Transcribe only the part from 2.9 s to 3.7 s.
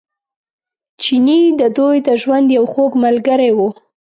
ملګری و.